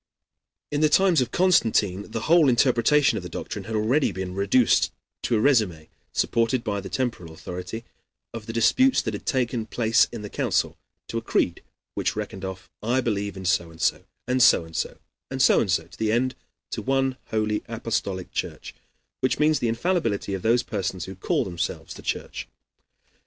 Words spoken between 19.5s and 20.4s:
the infallibility